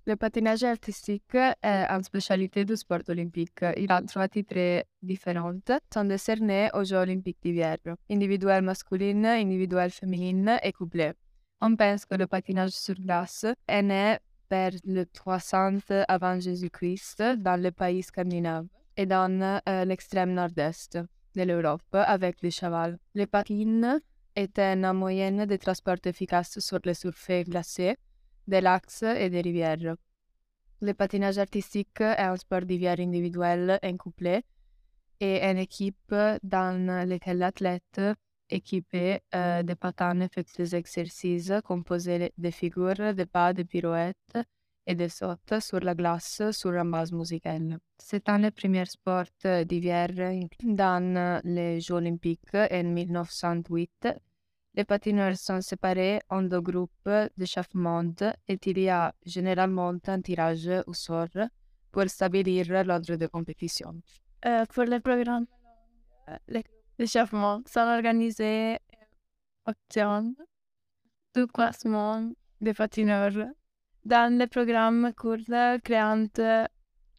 Le 0.05 0.15
patinage 0.15 0.65
artistique 0.65 1.57
è 1.59 1.85
una 1.87 2.01
specialità 2.01 2.63
du 2.63 2.73
sport 2.73 3.09
olympique. 3.09 3.71
Il 3.77 3.91
a 3.91 4.01
trovati 4.01 4.43
tre 4.43 4.87
differenti. 4.97 5.75
Sont 5.89 6.07
décernés 6.07 6.71
aux 6.73 6.83
Jeux 6.83 6.97
olympiques 6.97 7.37
d'hiver. 7.43 7.77
Individuel 8.09 8.63
masculin, 8.63 9.25
individuel 9.25 9.91
féminin 9.91 10.57
et 10.63 10.73
couplé. 10.73 11.13
On 11.61 11.75
pense 11.75 12.07
que 12.07 12.15
le 12.15 12.25
patinage 12.25 12.71
sur 12.71 12.95
glace 12.95 13.45
est 13.67 13.83
né 13.83 14.17
vers 14.49 14.71
le 14.85 15.05
300 15.05 15.77
avant 16.07 16.39
Jésus-Christ 16.39 17.21
dans 17.37 17.61
les 17.61 17.71
pays 17.71 18.01
scandinaves 18.01 18.65
et 18.97 19.05
dans 19.05 19.61
euh, 19.67 19.85
l'extrême 19.85 20.33
nord-est 20.33 20.97
de 21.35 21.43
l'Europe 21.43 21.83
avec 21.93 22.41
les 22.41 22.49
cheval. 22.49 22.97
Les 23.13 23.27
patines 23.27 23.99
étaient 24.35 24.83
un 24.83 24.93
moyen 24.93 25.45
de 25.45 25.55
transport 25.57 25.97
efficace 26.05 26.57
sur 26.57 26.79
les 26.85 26.95
surfaces 26.95 27.45
glacées 27.45 27.97
des 28.47 28.61
lacs 28.61 29.03
et 29.03 29.29
des 29.29 29.41
rivières. 29.41 29.95
Le 30.81 30.93
patinage 30.93 31.37
artistique 31.37 32.01
est 32.01 32.19
un 32.19 32.35
sport 32.37 32.61
d'hiver 32.61 32.99
individuel 32.99 33.79
en 33.83 33.97
couplé 33.97 34.43
et 35.19 35.39
en 35.43 35.57
équipe 35.57 36.15
dans 36.41 37.07
lequel 37.07 37.37
l'athlète 37.37 38.01
équipé 38.49 39.19
euh, 39.33 39.63
de 39.63 39.73
patins 39.73 40.19
effectue 40.19 40.63
des 40.63 40.75
exercices 40.75 41.53
composés 41.63 42.33
de 42.37 42.49
figures, 42.51 43.13
de 43.15 43.23
pas, 43.23 43.53
de 43.53 43.63
pirouettes 43.63 44.37
et 44.87 44.95
de 44.95 45.07
sautes 45.07 45.59
sur 45.59 45.79
la 45.79 45.95
glace 45.95 46.41
sur 46.51 46.71
un 46.71 46.85
base 46.85 47.11
musicale. 47.11 47.77
C'est 47.97 48.27
un 48.29 48.39
des 48.39 48.51
premiers 48.51 48.85
sports 48.85 49.25
d'hiver 49.65 50.09
dans 50.63 51.41
les 51.43 51.79
Jeux 51.79 51.95
olympiques 51.95 52.55
en 52.55 52.83
1908 52.83 54.07
les 54.73 54.85
patineurs 54.85 55.37
sont 55.37 55.61
séparés 55.61 56.21
en 56.29 56.43
deux 56.43 56.61
groupes 56.61 57.09
monde 57.73 58.33
et 58.47 58.59
il 58.65 58.79
y 58.79 58.89
a 58.89 59.13
généralement 59.25 59.93
un 60.07 60.21
tirage 60.21 60.69
au 60.87 60.93
sort 60.93 61.27
pour 61.91 62.09
stabilire 62.09 62.83
l'ordre 62.85 63.15
de 63.17 63.27
compétition. 63.27 64.01
Euh, 64.45 64.65
pour 64.73 64.85
le 64.85 64.99
programme, 64.99 65.45
les 66.47 66.63
échauffements 66.97 67.61
sont 67.67 67.81
organisés 67.81 68.77
option 69.65 70.35
du 71.35 71.47
classement 71.47 72.31
des 72.61 72.73
patineurs. 72.73 73.49
Dans 74.05 74.35
le 74.35 74.47
programme 74.47 75.13
court 75.13 75.37
créant 75.83 76.27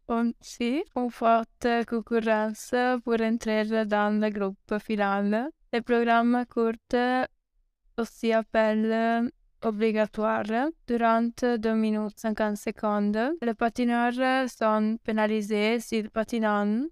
aussi 0.08 0.82
une 0.96 1.10
forte 1.10 1.66
concurrence 1.86 2.74
pour 3.04 3.20
entrer 3.20 3.86
dans 3.86 4.20
le 4.20 4.30
groupe 4.30 4.78
final. 4.80 5.50
Le 5.72 5.80
programme 5.80 6.44
court 6.50 6.72
aussi 7.98 8.32
appelle 8.32 9.30
obligatoire 9.64 10.70
durant 10.86 11.28
2 11.40 11.74
minutes 11.74 12.18
50 12.18 12.56
secondes. 12.56 13.36
Les 13.42 13.54
patineurs 13.54 14.48
sont 14.48 14.98
pénalisés 15.04 15.80
s'ils 15.80 16.10
patinent 16.10 16.88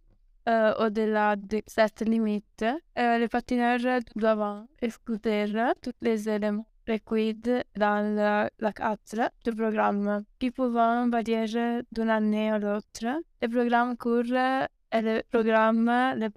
euh, 0.49 0.75
au-delà 0.78 1.37
de 1.37 1.62
cette 1.66 2.00
limite. 2.00 2.64
Euh, 2.99 3.19
les 3.19 3.28
patineurs 3.28 4.00
doivent 4.16 4.64
exclure 4.80 5.75
tous 5.83 5.92
les 6.00 6.28
éléments 6.28 6.66
requis 6.88 7.35
dans 7.76 8.16
la, 8.16 8.50
la 8.59 8.73
cadre 8.73 9.30
du 9.45 9.52
programme 9.54 10.25
qui 10.38 10.50
peuvent 10.50 10.73
varier 10.73 11.83
d'une 11.92 12.11
année 12.11 12.50
à 12.50 12.59
l'autre. 12.59 13.21
Le 13.42 13.49
programme 13.49 13.97
court 13.97 14.33
est 14.33 15.02
le 15.02 15.23
programme 15.30 15.90
le 16.16 16.28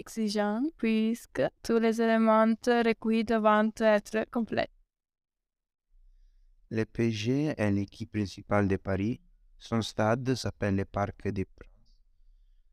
exigeant 0.00 0.62
puisque 0.76 1.42
tous 1.62 1.78
les 1.78 2.00
éléments 2.00 2.54
requis 2.66 3.24
doivent 3.24 3.72
être 3.80 4.30
complets. 4.30 4.70
Le 6.70 6.84
PSG 6.84 7.54
est 7.56 7.70
l'équipe 7.70 8.12
principale 8.12 8.68
de 8.68 8.76
Paris. 8.76 9.20
Son 9.58 9.82
stade 9.82 10.34
s'appelle 10.34 10.76
le 10.76 10.84
Parc 10.84 11.28
des 11.28 11.44
Princes. 11.44 11.68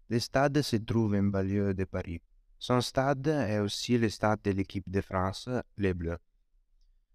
Le 0.10 0.20
stade 0.20 0.62
se 0.62 0.78
trouve 0.78 1.16
en 1.16 1.24
banlieue 1.24 1.74
de 1.74 1.84
Paris. 1.84 2.22
Son 2.60 2.82
stade 2.82 3.28
est 3.28 3.60
aussi 3.60 3.98
le 3.98 4.10
stade 4.10 4.42
de 4.44 4.52
l'équipe 4.52 4.90
de 4.90 5.02
France, 5.02 5.50
les 5.78 5.94
Bleus. 5.94 6.20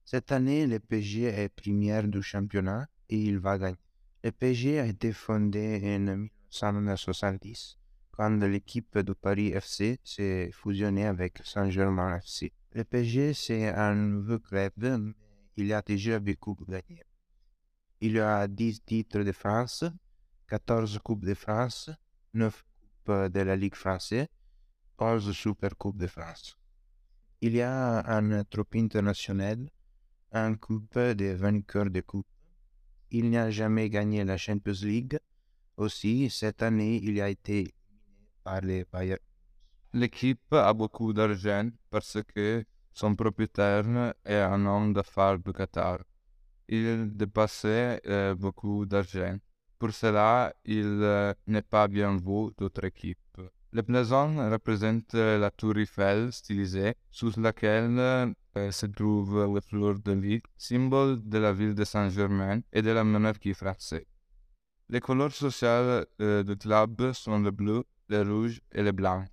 Cette 0.04 0.31
année, 0.33 0.66
le 0.66 0.78
PSG 0.78 1.25
est 1.25 1.49
première 1.49 2.07
du 2.07 2.23
championnat 2.23 2.87
et 3.09 3.19
il 3.31 3.38
va 3.38 3.59
gagner. 3.59 3.78
Le 4.25 4.31
PSG 4.31 4.81
a 4.81 4.87
été 4.87 5.12
fondé 5.12 5.81
en 5.85 6.16
1970 6.16 7.78
quand 8.12 8.38
l'équipe 8.45 8.99
de 8.99 9.12
Paris 9.14 9.49
FC 9.49 9.99
s'est 10.04 10.50
fusionnée 10.52 11.07
avec 11.07 11.40
Saint-Germain 11.45 12.19
FC. 12.19 12.52
Le 12.73 12.85
PSG, 12.85 13.35
c'est 13.35 13.69
un 13.69 13.95
nouveau 13.95 14.38
club, 14.38 14.73
mais 14.78 15.14
il 15.57 15.73
a 15.73 15.83
déjà 15.83 16.21
beaucoup 16.21 16.57
gagné. 16.69 17.02
Il 18.00 18.19
a 18.21 18.47
10 18.49 18.85
titres 18.85 19.23
de 19.23 19.33
France, 19.33 19.85
14 20.49 20.99
Coupes 21.02 21.25
de 21.25 21.35
France, 21.35 21.90
9 22.35 22.64
Coupes 22.64 23.33
de 23.33 23.40
la 23.40 23.57
Ligue 23.57 23.75
française, 23.75 24.26
11 24.99 25.33
Super 25.33 25.76
Coupes 25.76 25.99
de 25.99 26.07
France. 26.07 26.57
Il 27.40 27.54
y 27.54 27.62
a 27.62 28.07
un 28.07 28.45
trophée 28.45 28.81
international, 28.81 29.69
un 30.33 30.54
coupe 30.54 30.99
de 30.99 31.33
vainqueurs 31.33 31.90
de 31.90 32.00
coupe. 32.00 32.26
Il 33.11 33.31
n'a 33.31 33.50
jamais 33.50 33.90
gagné 33.90 34.25
la 34.25 34.37
Champions 34.37 34.83
League. 34.83 35.19
Aussi, 35.76 36.31
cette 36.31 36.62
année, 36.62 37.00
il 37.02 37.21
a 37.21 37.28
été 37.28 37.75
par 38.42 38.61
les. 38.61 38.84
L'équipe 39.94 40.52
a 40.52 40.72
beaucoup 40.72 41.12
d'argent 41.12 41.68
parce 41.90 42.18
que 42.34 42.64
son 42.92 43.14
propriétaire 43.14 44.14
est 44.25 44.37
un 44.40 44.64
homme 44.66 44.92
d'affaires 44.92 45.38
du 45.38 45.52
Qatar. 45.52 45.99
Il 46.68 47.16
dépassait 47.16 48.00
euh, 48.06 48.34
beaucoup 48.34 48.87
d'argent. 48.87 49.37
Pour 49.78 49.92
cela, 49.92 50.54
il 50.64 51.00
euh, 51.02 51.34
n'est 51.46 51.62
pas 51.62 51.88
bien 51.88 52.16
vu 52.16 52.50
d'autres 52.56 52.84
équipes. 52.84 53.18
Le 53.72 53.82
blason 53.82 54.50
représente 54.50 55.14
la 55.14 55.50
tour 55.50 55.76
Eiffel 55.78 56.32
stylisée 56.32 56.94
sous 57.11 57.32
laquelle 57.40 58.34
euh, 58.58 58.70
se 58.70 58.84
trouve 58.84 59.54
le 59.54 59.61
fleur 59.62 59.99
de 59.99 60.12
lis, 60.12 60.42
symbole 60.58 61.26
de 61.26 61.38
la 61.38 61.54
ville 61.54 61.75
de 61.75 61.84
Saint-Germain 61.84 62.61
et 62.70 62.82
de 62.82 62.90
la 62.90 63.02
monarchie 63.02 63.54
française. 63.54 64.04
Les 64.90 65.00
couleurs 65.00 65.32
sociales 65.32 66.04
euh, 66.20 66.42
du 66.42 66.54
club 66.54 67.12
sont 67.14 67.38
le 67.38 67.50
bleu, 67.50 67.82
le 68.12 68.23
rouge 68.23 68.61
et 68.73 68.83
le 68.83 68.92
blanc, 68.92 69.25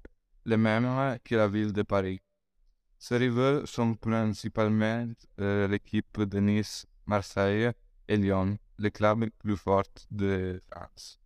les 0.46 0.58
mêmes 0.58 1.18
que 1.24 1.36
la 1.36 1.48
ville 1.48 1.74
de 1.74 1.84
Paris. 1.84 2.20
Ces 2.98 3.18
rivaux 3.18 3.66
sont 3.66 3.96
principalement 3.96 5.08
euh, 5.40 5.68
l'équipe 5.68 6.22
de 6.22 6.40
Nice, 6.40 6.86
Marseille 7.06 7.72
et 8.08 8.18
Lyon, 8.18 8.58
les 8.78 8.92
clubs 8.92 9.30
plus 9.38 9.58
forts 9.58 9.84
de 10.12 10.62
France. 10.70 11.20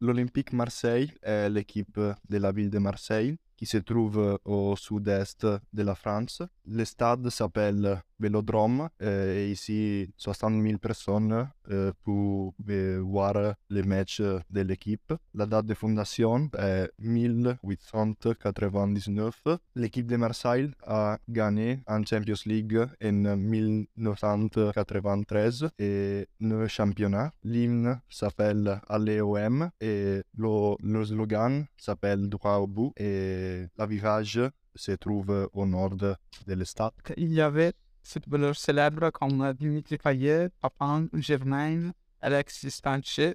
L'Olympique 0.00 0.52
Marseille 0.52 1.12
est 1.22 1.48
l'équipe 1.48 1.98
de 1.98 2.38
la 2.38 2.52
ville 2.52 2.70
de 2.70 2.78
Marseille 2.78 3.36
qui 3.62 3.66
se 3.66 3.78
trouve 3.78 4.40
au 4.44 4.74
sud-est 4.74 5.46
de 5.72 5.82
la 5.84 5.94
France. 5.94 6.42
Le 6.66 6.84
stade 6.84 7.30
s'appelle 7.30 8.02
Vélodrome 8.18 8.88
et 9.00 9.50
ici 9.50 10.12
60 10.16 10.62
000 10.62 10.78
personnes 10.78 11.48
euh, 11.70 11.92
peuvent 12.04 12.98
voir 12.98 13.54
les 13.70 13.82
matchs 13.82 14.20
de 14.20 14.60
l'équipe. 14.60 15.14
La 15.34 15.46
date 15.46 15.66
de 15.66 15.74
fondation 15.74 16.48
est 16.58 16.90
1899. 16.98 19.44
L'équipe 19.76 20.06
de 20.06 20.16
Marseille 20.16 20.70
a 20.86 21.18
gagné 21.28 21.80
en 21.86 22.04
Champions 22.04 22.34
League 22.46 22.78
en 23.04 23.36
1993 23.36 25.68
et 25.78 26.26
le 26.40 26.66
championnat. 26.68 27.32
L'hymne 27.44 28.00
s'appelle 28.08 28.80
Alléom 28.88 29.70
et 29.80 30.22
le, 30.36 30.76
le 30.80 31.04
slogan 31.04 31.66
s'appelle 31.76 32.28
Droit 32.28 32.58
au 32.58 32.68
bout 32.68 32.92
et 32.96 33.51
la 33.76 33.86
virage 33.86 34.40
se 34.74 34.92
trouve 34.92 35.48
au 35.52 35.66
nord 35.66 35.96
de 35.96 36.16
l'estade. 36.46 36.92
Il 37.16 37.32
y 37.32 37.40
avait 37.40 37.72
footballeurs 38.02 38.56
célèbres 38.56 39.10
comme 39.10 39.52
Dimitri 39.54 39.98
Payet, 39.98 40.48
Papin, 40.60 41.08
Germain, 41.14 41.92
Alexis 42.20 42.70
Sanchez, 42.70 43.34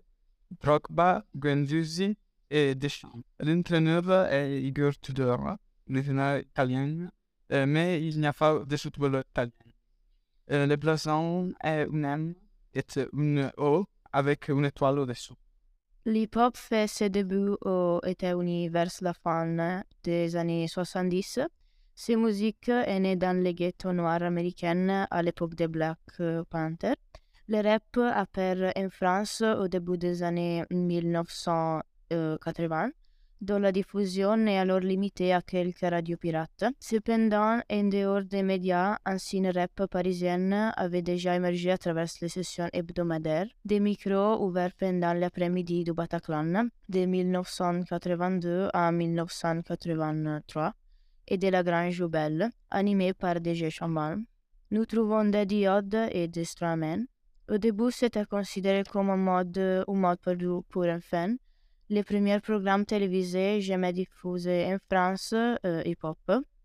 Drogba, 0.62 1.26
Guendouzi 1.36 2.18
et 2.50 2.76
Deschamps. 2.76 3.22
L'entraîneur 3.40 4.28
est 4.32 4.62
Igor 4.62 4.94
Tudor, 5.02 5.58
l'entraîneur 5.88 6.40
italien, 6.40 7.10
euh, 7.52 7.66
mais 7.66 8.06
il 8.06 8.20
n'y 8.20 8.28
a 8.28 8.34
pas 8.34 8.60
de 8.66 8.78
footballeur 8.78 9.24
italien. 9.30 9.52
Euh, 10.52 10.66
le 10.66 10.76
blason 10.78 11.54
est 11.62 11.88
un 11.92 12.04
M, 12.04 12.36
est 12.74 13.00
une 13.14 13.52
O 13.58 13.86
avec 14.12 14.48
une 14.48 14.66
étoile 14.66 15.00
au-dessous. 15.00 15.36
L'hip-hop 16.08 16.56
fait 16.56 16.88
ses 16.88 17.10
débuts 17.10 17.58
aux 17.66 18.00
États-Unis 18.06 18.70
vers 18.70 18.88
la 19.02 19.14
fin 19.14 19.84
des 20.06 20.38
années 20.38 20.70
70. 20.70 21.42
Ces 21.96 22.16
musiques 22.16 22.70
est 22.70 23.00
née 23.02 23.18
dans 23.18 23.38
les 23.38 23.54
ghettos 23.54 23.92
noirs 23.92 24.24
américains 24.24 25.06
à 25.12 25.22
l'époque 25.22 25.56
des 25.56 25.68
Black 25.68 26.00
Panthers. 26.50 26.96
Le 27.50 27.62
rap 27.62 27.98
apparaît 27.98 28.72
en 28.78 28.90
France 28.90 29.42
au 29.42 29.68
début 29.68 29.98
des 29.98 30.24
années 30.24 30.64
1980, 30.70 32.92
dont 33.42 33.60
la 33.60 33.72
diffusion 33.72 34.48
est 34.48 34.58
alors 34.58 34.80
limitée 34.80 35.34
à 35.34 35.42
quelques 35.42 35.82
radios 35.82 36.18
pirates. 36.18 36.66
Cependant, 36.80 37.60
en 37.70 37.84
dehors 37.84 38.24
des 38.24 38.44
médias, 38.44 38.98
un 39.06 39.18
scène 39.18 39.50
rap 39.50 39.86
parisienne 39.86 40.74
avait 40.76 41.02
déjà 41.02 41.36
émergé 41.36 41.72
à 41.72 41.78
travers 41.78 42.08
les 42.22 42.30
sessions 42.30 42.70
hebdomadaires, 42.74 43.48
des 43.66 43.80
micros 43.80 44.44
ouverts 44.44 44.74
pendant 44.78 45.14
l'après-midi 45.14 45.84
du 45.84 45.94
Bataclan 45.94 46.70
de 46.90 47.06
1982 47.06 48.70
à 48.74 48.92
1983 48.92 50.74
et 51.28 51.38
de 51.38 51.48
la 51.50 51.64
Grande 51.64 51.92
Joubelle, 51.92 52.50
animée 52.72 53.14
par 53.14 53.36
DJ 53.36 53.70
Chaman. 53.70 54.24
Nous 54.72 54.86
trouvons 54.86 55.26
des 55.26 55.46
diodes 55.46 56.10
et 56.12 56.28
des 56.28 56.46
Stramen. 56.46 57.08
Au 57.50 57.58
début, 57.58 57.92
c'était 57.92 58.26
considéré 58.26 58.84
comme 58.84 59.10
un 59.10 59.16
mode, 59.16 59.58
un 59.58 59.94
mode 59.94 60.20
pour, 60.20 60.64
pour 60.66 60.86
enfants. 60.86 61.36
Les 61.90 62.04
premiers 62.04 62.42
programmes 62.42 62.86
télévisés 62.86 63.62
jamais 63.62 63.94
diffusés 63.94 64.66
en 64.66 64.78
France, 64.90 65.34
euh, 65.34 65.82
hip-hop, 65.86 66.18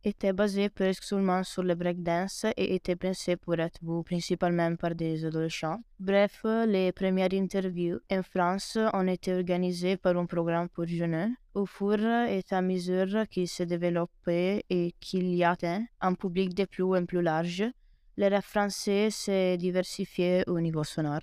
étaient 0.02 0.32
basés 0.32 0.68
presque 0.68 1.04
seulement 1.04 1.44
sur 1.44 1.62
le 1.62 1.76
breakdance 1.76 2.44
et 2.56 2.74
étaient 2.74 2.96
pensés 2.96 3.36
pour 3.36 3.54
être 3.54 3.78
vus 3.82 4.02
principalement 4.02 4.74
par 4.74 4.96
des 4.96 5.24
adolescents. 5.24 5.80
Bref, 6.00 6.44
les 6.66 6.90
premières 6.90 7.32
interviews 7.34 8.00
en 8.10 8.22
France 8.24 8.76
ont 8.92 9.06
été 9.06 9.32
organisées 9.32 9.96
par 9.96 10.16
un 10.16 10.26
programme 10.26 10.68
pour 10.68 10.88
jeunes. 10.88 11.36
Au 11.54 11.66
fur 11.66 12.00
et 12.00 12.42
à 12.50 12.60
mesure 12.60 13.28
qu'il 13.30 13.46
se 13.46 13.62
développait 13.62 14.64
et 14.70 14.92
qu'il 14.98 15.32
y 15.36 15.44
atteint 15.44 15.84
un 16.00 16.14
public 16.14 16.52
de 16.52 16.64
plus 16.64 16.82
en 16.82 17.06
plus 17.06 17.22
large, 17.22 17.62
le 18.16 18.28
rap 18.28 18.42
français 18.42 19.10
s'est 19.10 19.56
diversifié 19.56 20.42
au 20.48 20.60
niveau 20.60 20.82
sonore. 20.82 21.20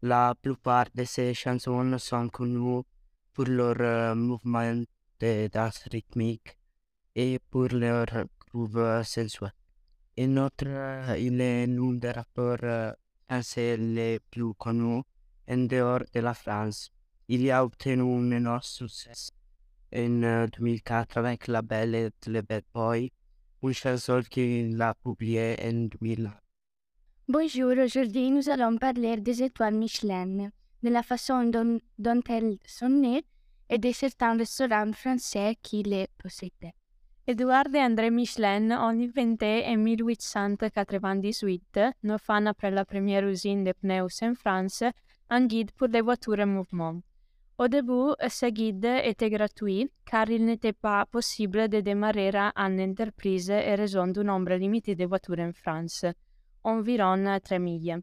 La 0.01 0.35
plupart 0.39 0.87
de 0.93 1.05
ses 1.05 1.33
chansons 1.33 1.97
sont 1.97 2.29
connues 2.29 2.83
pour 3.33 3.45
leur 3.45 3.75
euh, 3.79 4.13
mouvement 4.13 4.83
de 5.19 5.47
danse 5.47 5.87
rythmique 5.91 6.57
et 7.15 7.39
pour 7.49 7.69
leur 7.69 8.05
groove 8.45 9.03
sensuel. 9.03 9.53
En 10.19 10.37
outre, 10.37 11.17
il 11.17 11.41
est 11.41 11.65
l'un 11.65 11.93
des 11.93 12.11
rappeurs 12.11 12.95
français 13.27 13.77
les 13.77 14.19
plus 14.19 14.53
connus 14.53 15.01
en 15.47 15.57
dehors 15.67 16.03
de 16.13 16.19
la 16.19 16.33
France. 16.35 16.91
Il 17.29 17.49
a 17.51 17.63
obtenu 17.63 18.01
un 18.01 18.31
énorme 18.31 18.61
succès 18.61 19.31
en 19.95 20.23
euh, 20.23 20.47
2004 20.47 21.17
avec 21.17 21.47
La 21.47 21.61
Belle 21.61 21.95
et 21.95 22.09
le 22.27 22.41
Bad 22.41 22.65
Boy, 22.73 23.11
une 23.61 23.73
chanson 23.73 24.21
qu'il 24.29 24.81
a 24.81 24.93
publiée 24.93 25.55
en 25.63 25.87
2000. 25.87 26.29
Bonjour, 27.29 27.71
aujourd'hui 27.77 28.29
nous 28.29 28.49
allons 28.49 28.77
parler 28.77 29.15
des 29.17 29.41
étoiles 29.41 29.75
Michelin, 29.75 30.49
de 30.83 30.89
la 30.89 31.01
façon 31.01 31.45
dont, 31.45 31.79
dont 31.97 32.21
elles 32.27 32.57
sont 32.65 32.89
nées 32.89 33.23
et 33.69 33.77
de 33.77 33.91
certains 33.93 34.35
restaurants 34.35 34.91
français 34.91 35.55
qui 35.61 35.83
les 35.83 36.07
possédaient. 36.21 36.73
Edouard 37.25 37.73
et 37.73 37.79
André 37.79 38.11
Michelin 38.11 38.69
ont 38.71 39.01
inventé 39.01 39.63
en 39.65 39.77
1898, 39.77 41.79
neuf 42.03 42.29
ans 42.29 42.47
après 42.47 42.71
la 42.71 42.83
première 42.83 43.25
usine 43.25 43.63
de 43.63 43.71
pneus 43.71 44.21
en 44.23 44.35
France, 44.35 44.83
un 45.29 45.45
guide 45.45 45.71
pour 45.71 45.87
les 45.87 46.01
voitures 46.01 46.39
en 46.39 46.47
mouvement. 46.47 47.01
Au 47.63 47.69
début, 47.69 48.11
ce 48.27 48.47
guide 48.47 48.83
était 49.05 49.29
gratuit 49.29 49.89
car 50.03 50.29
il 50.29 50.43
n'était 50.43 50.73
pas 50.73 51.05
possible 51.05 51.69
de 51.69 51.79
démarrer 51.79 52.35
une 52.57 52.81
entreprise 52.81 53.49
en 53.49 53.75
raison 53.77 54.07
du 54.07 54.19
nombre 54.19 54.55
limité 54.55 54.95
de 54.95 55.05
voitures 55.05 55.39
en 55.39 55.53
France, 55.53 56.03
environ 56.65 57.39
3 57.41 57.59
000. 57.59 58.01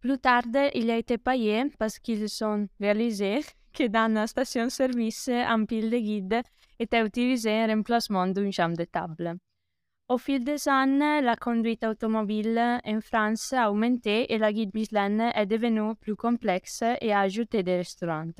Plus 0.00 0.18
tard, 0.18 0.42
il 0.74 0.90
a 0.90 0.96
été 0.96 1.18
payé 1.18 1.66
parce 1.78 2.00
qu'ils 2.00 2.26
ont 2.42 2.66
réalisé 2.80 3.42
que 3.72 3.86
dans 3.86 4.12
la 4.12 4.26
station-service, 4.26 5.28
un 5.28 5.64
pile 5.66 5.90
de 5.90 5.98
guides 5.98 6.42
était 6.80 7.06
utilisé 7.06 7.52
en 7.52 7.68
remplacement 7.68 8.26
d'une 8.26 8.50
chambre 8.50 8.76
de 8.76 8.86
table. 8.86 9.36
Au 10.08 10.18
fil 10.18 10.42
des 10.42 10.68
années, 10.68 11.22
la 11.22 11.36
conduite 11.36 11.84
automobile 11.84 12.80
en 12.84 13.00
France 13.00 13.52
a 13.52 13.70
augmenté 13.70 14.32
et 14.32 14.38
la 14.38 14.52
guide 14.52 14.74
Michelin 14.74 15.30
est 15.30 15.46
devenue 15.46 15.94
plus 15.94 16.16
complexe 16.16 16.82
et 17.00 17.12
a 17.12 17.20
ajouté 17.20 17.62
des 17.62 17.76
restaurants. 17.76 18.32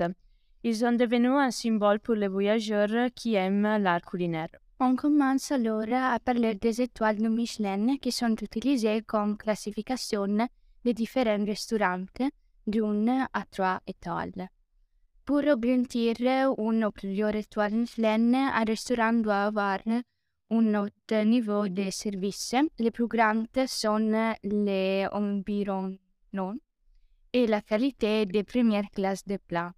Ils 0.67 0.77
sont 0.77 0.93
devenus 0.93 1.29
un 1.29 1.51
symbole 1.51 1.99
pour 1.99 2.15
les 2.15 2.27
voyageurs 2.27 3.09
qui 3.13 3.35
aiment 3.35 3.77
l'art 3.77 4.01
culinaire. 4.01 4.49
On 4.79 4.95
commence 4.95 5.51
alors 5.51 5.93
à 5.93 6.19
parler 6.19 6.55
des 6.55 6.81
étoiles 6.81 7.21
de 7.21 7.27
Michelin 7.27 7.97
qui 8.01 8.11
sont 8.11 8.35
utilisées 8.35 9.03
comme 9.03 9.37
classification 9.37 10.47
des 10.83 10.93
différents 10.95 11.45
restaurants 11.45 12.05
d'une 12.65 13.27
à 13.31 13.43
trois 13.51 13.79
étoiles. 13.85 14.49
Pour 15.23 15.43
obtenir 15.45 16.15
une 16.57 16.89
plusieurs 16.91 17.35
étoiles 17.35 17.75
Michelin, 17.75 18.33
un 18.33 18.63
restaurant 18.63 19.13
doit 19.13 19.43
avoir 19.43 19.77
un 19.85 20.01
haut 20.49 21.23
niveau 21.25 21.67
de 21.67 21.91
service. 21.91 22.55
Les 22.79 22.89
plus 22.89 23.07
grandes 23.07 23.67
sont 23.67 24.33
les 24.41 25.05
environnants 25.11 26.57
et 27.31 27.45
la 27.45 27.61
qualité 27.61 28.25
de 28.25 28.41
première 28.41 28.89
classe 28.89 29.27
de 29.27 29.37
plats. 29.37 29.71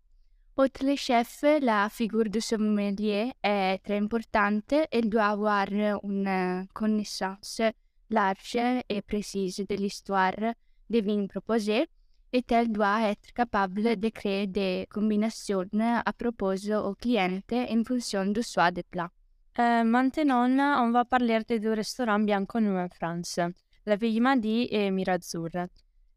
Outre 0.59 0.83
les 0.83 0.97
chefs, 0.97 1.43
la 1.61 1.87
figure 1.87 2.31
du 2.31 2.41
sommelier 2.41 3.31
est 3.43 3.77
très 3.83 3.97
importante. 3.99 4.73
Elle 4.91 5.07
doit 5.07 5.27
avoir 5.27 5.67
une 5.71 6.67
connaissance 6.73 7.61
large 8.09 8.57
et 8.89 9.03
précise 9.03 9.63
de 9.69 9.75
l'histoire 9.75 10.55
des 10.89 11.01
vins 11.01 11.27
proposés 11.27 11.85
et 12.33 12.43
elle 12.49 12.71
doit 12.71 13.03
être 13.03 13.31
capable 13.35 13.97
de 13.97 14.09
créer 14.09 14.47
des 14.47 14.87
combinaisons 14.89 15.69
à 16.03 16.11
propos 16.11 16.55
au 16.73 16.95
client 16.95 17.39
en 17.51 17.83
fonction 17.83 18.25
du 18.25 18.41
choix 18.41 18.71
des 18.71 18.81
plats. 18.81 19.11
Euh, 19.59 19.83
maintenant, 19.83 20.47
on 20.83 20.89
va 20.89 21.05
parler 21.05 21.39
de 21.47 21.57
deux 21.59 21.73
restaurants 21.73 22.19
bien 22.19 22.45
connus 22.45 22.79
en 22.79 22.89
France, 22.89 23.39
la 23.85 23.95
Ville 23.95 24.23
Madi 24.23 24.67
et 24.71 24.89
Mirazzurra. 24.89 25.67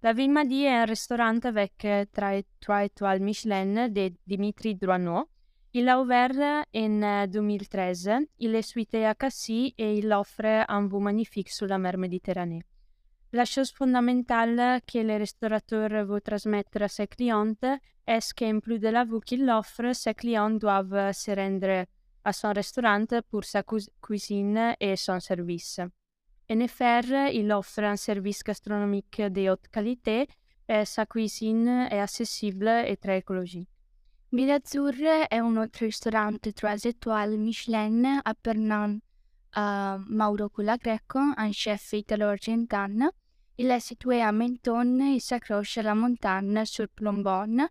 La 0.03 0.15
Ville 0.15 0.31
Madi 0.31 0.65
est 0.65 0.75
un 0.75 0.87
restaurant 0.87 1.39
avec 1.45 1.87
trois 2.59 2.85
étoiles 2.85 3.21
Michelin 3.21 3.91
de 3.91 4.11
Dimitri 4.27 4.75
Droineau. 4.75 5.29
Il 5.75 5.91
a 5.91 6.01
ouvert 6.01 6.65
en 6.75 7.27
2013, 7.27 8.11
il 8.39 8.55
est 8.55 8.63
situé 8.63 9.05
à 9.05 9.15
Cassis 9.15 9.75
et 9.77 9.99
il 9.99 10.11
offre 10.11 10.65
un 10.69 10.87
vue 10.87 11.01
magnifique 11.01 11.51
sur 11.51 11.67
la 11.67 11.77
mer 11.77 11.99
Méditerranée. 11.99 12.63
La 13.35 13.45
chose 13.45 13.73
fondamentale 13.73 14.81
que 14.91 15.01
le 15.01 15.19
restaurateur 15.19 15.91
veut 16.07 16.23
transmettre 16.23 16.81
à 16.81 16.89
ses 16.89 17.07
clients 17.07 17.53
est 18.07 18.33
qu'en 18.33 18.59
plus 18.61 18.79
de 18.79 18.89
la 18.89 19.05
vue 19.05 19.21
qu'il 19.21 19.51
offre, 19.51 19.93
ses 19.93 20.15
clients 20.15 20.49
doivent 20.49 21.13
se 21.13 21.31
rendre 21.31 21.85
à 22.25 22.33
son 22.33 22.55
restaurant 22.55 23.05
pour 23.31 23.45
sa 23.45 23.63
cu 23.63 23.77
cuisine 24.01 24.75
et 24.81 24.97
son 24.97 25.21
service. 25.21 25.79
Effet, 26.59 27.35
il 27.35 27.53
offre 27.53 27.85
un 27.85 27.97
service 27.97 28.43
gastronomique 28.43 29.23
de 29.23 29.51
haute 29.51 29.69
qualité 29.69 30.27
et 30.69 30.85
sa 30.85 31.07
cuisine 31.07 31.89
est 31.91 32.01
accessible 32.01 32.69
et 32.87 32.97
très 32.97 33.19
écologique. 33.19 33.69
Mirazzurre 34.33 35.27
è 35.29 35.39
un 35.39 35.57
autre 35.57 35.85
restaurant 35.85 36.39
3 36.41 36.85
étoiles 36.85 37.37
Michelin 37.37 38.21
appartenant 38.25 39.01
à 39.53 39.99
Mauro 40.09 40.49
Colagreco, 40.49 41.19
un 41.37 41.53
chef 41.53 41.93
italo-argentin. 41.93 43.11
Il 43.59 43.71
est 43.71 43.81
situé 43.81 44.23
à 44.23 44.31
Menton 44.31 45.01
et 45.01 45.19
s'accroche 45.19 45.79
à 45.79 45.83
la 45.83 45.97
montagne 45.97 46.65
sur 46.65 46.89
Plombon, 46.89 47.69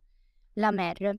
la 0.58 0.72
mer. 0.74 1.16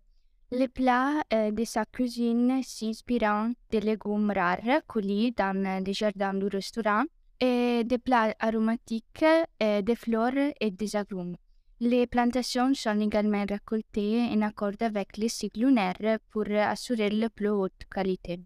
Les 0.50 0.68
plats 0.68 1.22
euh, 1.32 1.50
de 1.50 1.64
sa 1.64 1.86
cuisine 1.86 2.62
s'inspirent 2.62 3.50
des 3.70 3.80
légumes 3.80 4.32
rares 4.34 4.82
cueillis 4.86 5.32
dans 5.32 5.82
les 5.82 5.94
jardins 5.94 6.34
du 6.34 6.48
restaurant 6.48 7.04
et 7.40 7.84
des 7.84 7.98
plats 7.98 8.34
aromatiques, 8.38 9.24
et 9.58 9.82
des 9.82 9.96
fleurs 9.96 10.52
et 10.60 10.70
des 10.70 10.96
agrumes. 10.96 11.36
Les 11.80 12.06
plantations 12.06 12.74
sont 12.74 13.00
également 13.00 13.46
récoltées 13.48 14.28
en 14.32 14.42
accord 14.42 14.72
avec 14.80 15.16
les 15.16 15.30
cycles 15.30 15.60
lunaires 15.60 16.18
pour 16.30 16.44
assurer 16.50 17.08
la 17.08 17.30
plus 17.30 17.48
haute 17.48 17.84
qualité. 17.90 18.40